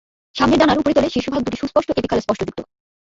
সামনের 0.35 0.59
ডানার 0.61 0.81
উপরিতলে 0.81 1.13
শীর্ষভাগ 1.13 1.41
দুটি 1.43 1.57
সুস্পষ্ট 1.59 1.89
এপিকাল 1.91 2.19
স্পষ্টযুক্ত। 2.21 2.59